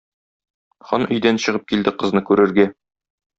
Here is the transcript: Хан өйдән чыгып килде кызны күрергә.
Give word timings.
Хан 0.91 1.05
өйдән 1.15 1.39
чыгып 1.43 1.67
килде 1.73 1.93
кызны 2.01 2.25
күрергә. 2.31 2.67